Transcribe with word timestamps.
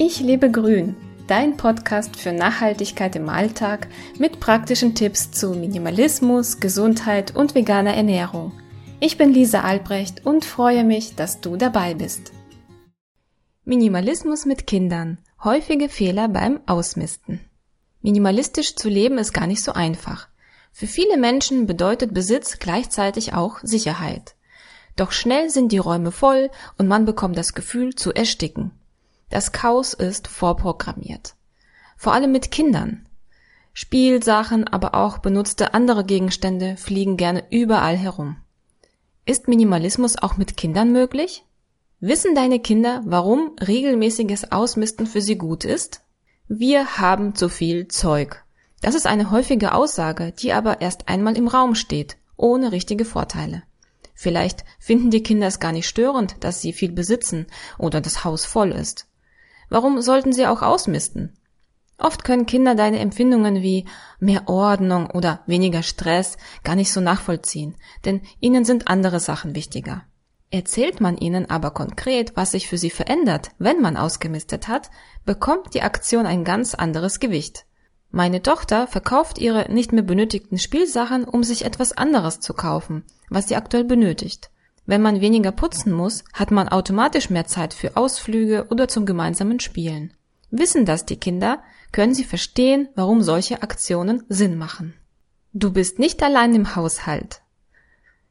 Ich 0.00 0.20
lebe 0.20 0.48
grün, 0.48 0.94
dein 1.26 1.56
Podcast 1.56 2.14
für 2.14 2.30
Nachhaltigkeit 2.30 3.16
im 3.16 3.28
Alltag 3.28 3.88
mit 4.16 4.38
praktischen 4.38 4.94
Tipps 4.94 5.32
zu 5.32 5.50
Minimalismus, 5.50 6.60
Gesundheit 6.60 7.34
und 7.34 7.56
veganer 7.56 7.94
Ernährung. 7.94 8.52
Ich 9.00 9.18
bin 9.18 9.32
Lisa 9.32 9.62
Albrecht 9.62 10.24
und 10.24 10.44
freue 10.44 10.84
mich, 10.84 11.16
dass 11.16 11.40
du 11.40 11.56
dabei 11.56 11.94
bist. 11.94 12.30
Minimalismus 13.64 14.46
mit 14.46 14.68
Kindern. 14.68 15.18
Häufige 15.42 15.88
Fehler 15.88 16.28
beim 16.28 16.60
Ausmisten. 16.66 17.40
Minimalistisch 18.00 18.76
zu 18.76 18.88
leben 18.88 19.18
ist 19.18 19.32
gar 19.32 19.48
nicht 19.48 19.64
so 19.64 19.72
einfach. 19.72 20.28
Für 20.70 20.86
viele 20.86 21.16
Menschen 21.16 21.66
bedeutet 21.66 22.14
Besitz 22.14 22.60
gleichzeitig 22.60 23.34
auch 23.34 23.58
Sicherheit. 23.64 24.36
Doch 24.94 25.10
schnell 25.10 25.50
sind 25.50 25.72
die 25.72 25.78
Räume 25.78 26.12
voll 26.12 26.50
und 26.76 26.86
man 26.86 27.04
bekommt 27.04 27.36
das 27.36 27.52
Gefühl 27.52 27.96
zu 27.96 28.14
ersticken. 28.14 28.77
Das 29.30 29.52
Chaos 29.52 29.92
ist 29.92 30.26
vorprogrammiert. 30.26 31.34
Vor 31.96 32.14
allem 32.14 32.32
mit 32.32 32.50
Kindern. 32.50 33.06
Spielsachen, 33.74 34.66
aber 34.66 34.94
auch 34.94 35.18
benutzte 35.18 35.74
andere 35.74 36.04
Gegenstände 36.04 36.76
fliegen 36.76 37.16
gerne 37.16 37.44
überall 37.50 37.96
herum. 37.96 38.36
Ist 39.26 39.46
Minimalismus 39.46 40.16
auch 40.16 40.36
mit 40.36 40.56
Kindern 40.56 40.92
möglich? 40.92 41.44
Wissen 42.00 42.34
deine 42.34 42.60
Kinder, 42.60 43.02
warum 43.04 43.56
regelmäßiges 43.60 44.52
Ausmisten 44.52 45.06
für 45.06 45.20
sie 45.20 45.36
gut 45.36 45.64
ist? 45.64 46.00
Wir 46.48 46.98
haben 46.98 47.34
zu 47.34 47.48
viel 47.48 47.88
Zeug. 47.88 48.42
Das 48.80 48.94
ist 48.94 49.06
eine 49.06 49.30
häufige 49.30 49.74
Aussage, 49.74 50.32
die 50.32 50.52
aber 50.52 50.80
erst 50.80 51.08
einmal 51.08 51.36
im 51.36 51.48
Raum 51.48 51.74
steht, 51.74 52.16
ohne 52.36 52.72
richtige 52.72 53.04
Vorteile. 53.04 53.62
Vielleicht 54.14 54.64
finden 54.78 55.10
die 55.10 55.22
Kinder 55.22 55.46
es 55.48 55.60
gar 55.60 55.72
nicht 55.72 55.88
störend, 55.88 56.36
dass 56.40 56.60
sie 56.62 56.72
viel 56.72 56.92
besitzen 56.92 57.46
oder 57.78 58.00
das 58.00 58.24
Haus 58.24 58.44
voll 58.44 58.72
ist. 58.72 59.06
Warum 59.68 60.00
sollten 60.00 60.32
sie 60.32 60.46
auch 60.46 60.62
ausmisten? 60.62 61.38
Oft 61.98 62.22
können 62.24 62.46
Kinder 62.46 62.76
deine 62.76 63.00
Empfindungen 63.00 63.62
wie 63.62 63.84
mehr 64.20 64.48
Ordnung 64.48 65.10
oder 65.10 65.40
weniger 65.46 65.82
Stress 65.82 66.36
gar 66.62 66.76
nicht 66.76 66.92
so 66.92 67.00
nachvollziehen, 67.00 67.74
denn 68.04 68.22
ihnen 68.38 68.64
sind 68.64 68.86
andere 68.86 69.18
Sachen 69.18 69.56
wichtiger. 69.56 70.04
Erzählt 70.50 71.00
man 71.00 71.18
ihnen 71.18 71.50
aber 71.50 71.72
konkret, 71.72 72.36
was 72.36 72.52
sich 72.52 72.68
für 72.68 72.78
sie 72.78 72.90
verändert, 72.90 73.50
wenn 73.58 73.82
man 73.82 73.96
ausgemistet 73.96 74.68
hat, 74.68 74.90
bekommt 75.26 75.74
die 75.74 75.82
Aktion 75.82 76.24
ein 76.24 76.44
ganz 76.44 76.74
anderes 76.74 77.20
Gewicht. 77.20 77.66
Meine 78.10 78.42
Tochter 78.42 78.86
verkauft 78.86 79.38
ihre 79.38 79.70
nicht 79.70 79.92
mehr 79.92 80.02
benötigten 80.02 80.58
Spielsachen, 80.58 81.24
um 81.24 81.42
sich 81.44 81.66
etwas 81.66 81.92
anderes 81.92 82.40
zu 82.40 82.54
kaufen, 82.54 83.04
was 83.28 83.48
sie 83.48 83.56
aktuell 83.56 83.84
benötigt. 83.84 84.50
Wenn 84.88 85.02
man 85.02 85.20
weniger 85.20 85.52
putzen 85.52 85.92
muss, 85.92 86.24
hat 86.32 86.50
man 86.50 86.70
automatisch 86.70 87.28
mehr 87.28 87.44
Zeit 87.44 87.74
für 87.74 87.94
Ausflüge 87.98 88.68
oder 88.70 88.88
zum 88.88 89.04
gemeinsamen 89.04 89.60
Spielen. 89.60 90.14
Wissen 90.50 90.86
das 90.86 91.04
die 91.04 91.18
Kinder, 91.18 91.58
können 91.92 92.14
sie 92.14 92.24
verstehen, 92.24 92.88
warum 92.94 93.20
solche 93.20 93.62
Aktionen 93.62 94.22
Sinn 94.30 94.56
machen. 94.56 94.94
Du 95.52 95.74
bist 95.74 95.98
nicht 95.98 96.22
allein 96.22 96.54
im 96.54 96.74
Haushalt. 96.74 97.42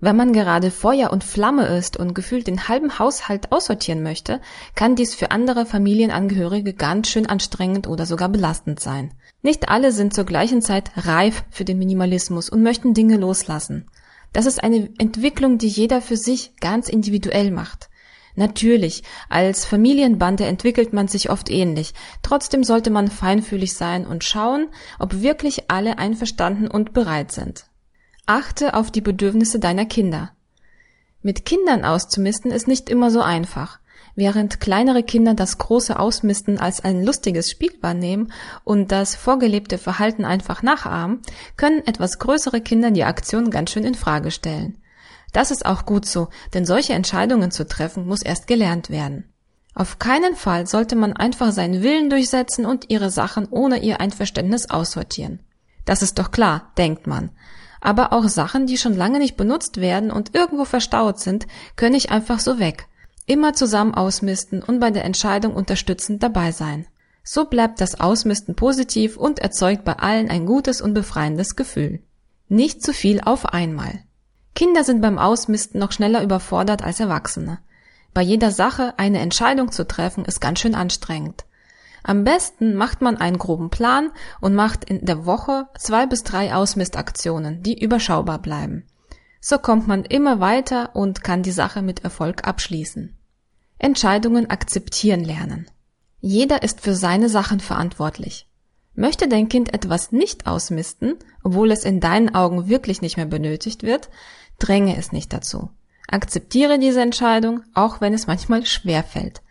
Wenn 0.00 0.16
man 0.16 0.32
gerade 0.32 0.70
Feuer 0.70 1.12
und 1.12 1.22
Flamme 1.22 1.66
ist 1.66 1.98
und 1.98 2.14
gefühlt 2.14 2.46
den 2.46 2.66
halben 2.66 2.98
Haushalt 2.98 3.52
aussortieren 3.52 4.02
möchte, 4.02 4.40
kann 4.74 4.96
dies 4.96 5.14
für 5.14 5.32
andere 5.32 5.66
Familienangehörige 5.66 6.72
ganz 6.72 7.08
schön 7.10 7.26
anstrengend 7.26 7.86
oder 7.86 8.06
sogar 8.06 8.30
belastend 8.30 8.80
sein. 8.80 9.12
Nicht 9.42 9.68
alle 9.68 9.92
sind 9.92 10.14
zur 10.14 10.24
gleichen 10.24 10.62
Zeit 10.62 10.92
reif 10.96 11.44
für 11.50 11.66
den 11.66 11.78
Minimalismus 11.78 12.48
und 12.48 12.62
möchten 12.62 12.94
Dinge 12.94 13.18
loslassen. 13.18 13.90
Das 14.32 14.46
ist 14.46 14.62
eine 14.62 14.90
Entwicklung, 14.98 15.58
die 15.58 15.68
jeder 15.68 16.00
für 16.02 16.16
sich 16.16 16.54
ganz 16.60 16.88
individuell 16.88 17.50
macht. 17.50 17.88
Natürlich, 18.34 19.02
als 19.28 19.64
Familienbande 19.64 20.44
entwickelt 20.44 20.92
man 20.92 21.08
sich 21.08 21.28
oft 21.28 21.50
ähnlich. 21.50 21.92
Trotzdem 22.22 22.62
sollte 22.62 22.90
man 22.90 23.08
feinfühlig 23.08 23.74
sein 23.74 24.06
und 24.06 24.22
schauen, 24.22 24.68
ob 25.00 25.22
wirklich 25.22 25.70
alle 25.70 25.98
einverstanden 25.98 26.68
und 26.68 26.92
bereit 26.92 27.32
sind. 27.32 27.66
Achte 28.26 28.74
auf 28.74 28.92
die 28.92 29.00
Bedürfnisse 29.00 29.58
deiner 29.58 29.86
Kinder. 29.86 30.30
Mit 31.20 31.44
Kindern 31.44 31.84
auszumisten 31.84 32.52
ist 32.52 32.68
nicht 32.68 32.88
immer 32.90 33.10
so 33.10 33.22
einfach. 33.22 33.80
Während 34.18 34.58
kleinere 34.58 35.04
Kinder 35.04 35.34
das 35.34 35.58
große 35.58 35.96
Ausmisten 35.96 36.58
als 36.58 36.80
ein 36.80 37.04
lustiges 37.04 37.52
Spiel 37.52 37.70
wahrnehmen 37.82 38.32
und 38.64 38.90
das 38.90 39.14
vorgelebte 39.14 39.78
Verhalten 39.78 40.24
einfach 40.24 40.60
nachahmen, 40.60 41.22
können 41.56 41.86
etwas 41.86 42.18
größere 42.18 42.60
Kinder 42.60 42.90
die 42.90 43.04
Aktion 43.04 43.48
ganz 43.52 43.70
schön 43.70 43.84
in 43.84 43.94
Frage 43.94 44.32
stellen. 44.32 44.82
Das 45.32 45.52
ist 45.52 45.64
auch 45.64 45.86
gut 45.86 46.04
so, 46.04 46.30
denn 46.52 46.66
solche 46.66 46.94
Entscheidungen 46.94 47.52
zu 47.52 47.64
treffen 47.64 48.08
muss 48.08 48.22
erst 48.22 48.48
gelernt 48.48 48.90
werden. 48.90 49.32
Auf 49.72 50.00
keinen 50.00 50.34
Fall 50.34 50.66
sollte 50.66 50.96
man 50.96 51.12
einfach 51.12 51.52
seinen 51.52 51.84
Willen 51.84 52.10
durchsetzen 52.10 52.66
und 52.66 52.90
ihre 52.90 53.10
Sachen 53.10 53.46
ohne 53.48 53.78
ihr 53.84 54.00
Einverständnis 54.00 54.68
aussortieren. 54.68 55.44
Das 55.84 56.02
ist 56.02 56.18
doch 56.18 56.32
klar, 56.32 56.72
denkt 56.76 57.06
man. 57.06 57.30
Aber 57.80 58.12
auch 58.12 58.26
Sachen, 58.26 58.66
die 58.66 58.78
schon 58.78 58.96
lange 58.96 59.20
nicht 59.20 59.36
benutzt 59.36 59.80
werden 59.80 60.10
und 60.10 60.34
irgendwo 60.34 60.64
verstaut 60.64 61.20
sind, 61.20 61.46
können 61.76 61.94
ich 61.94 62.10
einfach 62.10 62.40
so 62.40 62.58
weg. 62.58 62.88
Immer 63.28 63.52
zusammen 63.52 63.92
ausmisten 63.92 64.62
und 64.62 64.80
bei 64.80 64.90
der 64.90 65.04
Entscheidung 65.04 65.52
unterstützend 65.52 66.22
dabei 66.22 66.50
sein. 66.50 66.86
So 67.22 67.44
bleibt 67.44 67.78
das 67.78 68.00
Ausmisten 68.00 68.54
positiv 68.54 69.18
und 69.18 69.38
erzeugt 69.38 69.84
bei 69.84 69.92
allen 69.92 70.30
ein 70.30 70.46
gutes 70.46 70.80
und 70.80 70.94
befreiendes 70.94 71.54
Gefühl. 71.54 72.00
Nicht 72.48 72.82
zu 72.82 72.94
viel 72.94 73.20
auf 73.20 73.44
einmal. 73.44 74.00
Kinder 74.54 74.82
sind 74.82 75.02
beim 75.02 75.18
Ausmisten 75.18 75.78
noch 75.78 75.92
schneller 75.92 76.22
überfordert 76.22 76.82
als 76.82 77.00
Erwachsene. 77.00 77.58
Bei 78.14 78.22
jeder 78.22 78.50
Sache 78.50 78.94
eine 78.96 79.18
Entscheidung 79.18 79.72
zu 79.72 79.86
treffen 79.86 80.24
ist 80.24 80.40
ganz 80.40 80.60
schön 80.60 80.74
anstrengend. 80.74 81.44
Am 82.02 82.24
besten 82.24 82.76
macht 82.76 83.02
man 83.02 83.18
einen 83.18 83.36
groben 83.36 83.68
Plan 83.68 84.10
und 84.40 84.54
macht 84.54 84.84
in 84.84 85.04
der 85.04 85.26
Woche 85.26 85.66
zwei 85.76 86.06
bis 86.06 86.22
drei 86.22 86.54
Ausmistaktionen, 86.54 87.62
die 87.62 87.78
überschaubar 87.78 88.38
bleiben. 88.38 88.86
So 89.42 89.58
kommt 89.58 89.86
man 89.86 90.06
immer 90.06 90.40
weiter 90.40 90.96
und 90.96 91.22
kann 91.22 91.42
die 91.42 91.52
Sache 91.52 91.82
mit 91.82 92.04
Erfolg 92.04 92.48
abschließen. 92.48 93.17
Entscheidungen 93.78 94.50
akzeptieren 94.50 95.24
lernen. 95.24 95.66
Jeder 96.20 96.62
ist 96.62 96.80
für 96.80 96.94
seine 96.94 97.28
Sachen 97.28 97.60
verantwortlich. 97.60 98.48
Möchte 98.94 99.28
dein 99.28 99.48
Kind 99.48 99.72
etwas 99.72 100.10
nicht 100.10 100.48
ausmisten, 100.48 101.14
obwohl 101.44 101.70
es 101.70 101.84
in 101.84 102.00
deinen 102.00 102.34
Augen 102.34 102.68
wirklich 102.68 103.00
nicht 103.00 103.16
mehr 103.16 103.26
benötigt 103.26 103.84
wird, 103.84 104.10
dränge 104.58 104.96
es 104.96 105.12
nicht 105.12 105.32
dazu. 105.32 105.70
Akzeptiere 106.08 106.80
diese 106.80 107.02
Entscheidung, 107.02 107.62
auch 107.74 108.00
wenn 108.00 108.14
es 108.14 108.26
manchmal 108.26 108.66
schwer 108.66 109.04
fällt. 109.04 109.42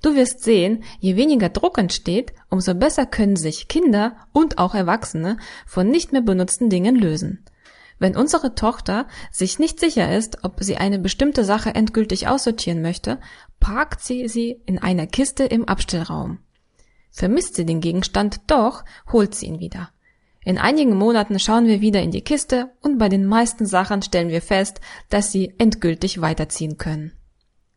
Du 0.00 0.14
wirst 0.14 0.42
sehen, 0.42 0.84
je 1.00 1.16
weniger 1.16 1.48
Druck 1.48 1.76
entsteht, 1.76 2.32
umso 2.48 2.74
besser 2.74 3.04
können 3.04 3.36
sich 3.36 3.68
Kinder 3.68 4.16
und 4.32 4.58
auch 4.58 4.74
Erwachsene 4.74 5.38
von 5.66 5.88
nicht 5.88 6.12
mehr 6.12 6.22
benutzten 6.22 6.70
Dingen 6.70 6.94
lösen. 6.94 7.44
Wenn 7.98 8.16
unsere 8.16 8.54
Tochter 8.54 9.06
sich 9.30 9.58
nicht 9.58 9.80
sicher 9.80 10.14
ist, 10.14 10.44
ob 10.44 10.62
sie 10.62 10.76
eine 10.76 10.98
bestimmte 10.98 11.44
Sache 11.44 11.74
endgültig 11.74 12.28
aussortieren 12.28 12.82
möchte, 12.82 13.18
parkt 13.64 14.02
sie 14.02 14.28
sie 14.28 14.60
in 14.66 14.78
einer 14.78 15.06
Kiste 15.06 15.44
im 15.44 15.64
Abstellraum. 15.64 16.38
Vermisst 17.10 17.54
sie 17.54 17.64
den 17.64 17.80
Gegenstand 17.80 18.42
doch, 18.46 18.84
holt 19.10 19.34
sie 19.34 19.46
ihn 19.46 19.58
wieder. 19.58 19.88
In 20.44 20.58
einigen 20.58 20.94
Monaten 20.98 21.38
schauen 21.38 21.66
wir 21.66 21.80
wieder 21.80 22.02
in 22.02 22.10
die 22.10 22.20
Kiste 22.20 22.72
und 22.82 22.98
bei 22.98 23.08
den 23.08 23.24
meisten 23.24 23.64
Sachen 23.64 24.02
stellen 24.02 24.28
wir 24.28 24.42
fest, 24.42 24.82
dass 25.08 25.32
sie 25.32 25.54
endgültig 25.56 26.20
weiterziehen 26.20 26.76
können. 26.76 27.12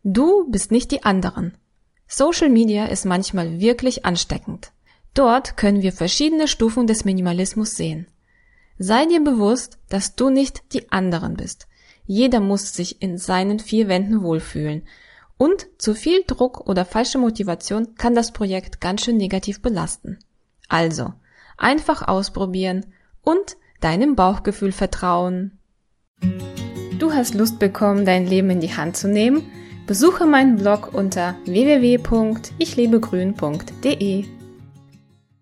Du 0.03 0.51
bist 0.51 0.71
nicht 0.71 0.91
die 0.91 1.05
anderen. 1.05 1.57
Social 2.05 2.49
Media 2.49 2.87
ist 2.87 3.05
manchmal 3.05 3.61
wirklich 3.61 4.05
ansteckend. 4.05 4.73
Dort 5.13 5.55
können 5.55 5.83
wir 5.83 5.93
verschiedene 5.93 6.49
Stufen 6.49 6.85
des 6.85 7.05
Minimalismus 7.05 7.77
sehen. 7.77 8.07
Sei 8.77 9.05
dir 9.05 9.23
bewusst, 9.23 9.77
dass 9.87 10.15
du 10.15 10.29
nicht 10.31 10.73
die 10.73 10.91
anderen 10.91 11.37
bist. 11.37 11.65
Jeder 12.05 12.41
muss 12.41 12.73
sich 12.73 13.01
in 13.01 13.17
seinen 13.17 13.59
vier 13.59 13.87
Wänden 13.87 14.21
wohlfühlen. 14.21 14.83
Und 15.37 15.67
zu 15.77 15.93
viel 15.93 16.23
Druck 16.25 16.67
oder 16.67 16.85
falsche 16.85 17.19
Motivation 17.19 17.93
kann 17.95 18.15
das 18.15 18.31
Projekt 18.31 18.81
ganz 18.81 19.03
schön 19.03 19.17
negativ 19.17 19.61
belasten. 19.61 20.17
Also, 20.67 21.13
einfach 21.57 22.07
ausprobieren 22.07 22.87
und 23.21 23.57
deinem 23.79 24.15
Bauchgefühl 24.15 24.71
vertrauen. 24.71 25.59
Du 26.97 27.13
hast 27.13 27.35
Lust 27.35 27.59
bekommen, 27.59 28.05
dein 28.05 28.25
Leben 28.25 28.49
in 28.49 28.59
die 28.59 28.75
Hand 28.75 28.97
zu 28.97 29.07
nehmen? 29.07 29.43
Besuche 29.85 30.25
meinen 30.25 30.57
Blog 30.57 30.91
unter 30.93 31.35
www.ichlebegrün.de. 31.45 34.36